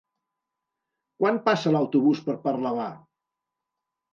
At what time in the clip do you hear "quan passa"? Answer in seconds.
1.19-1.73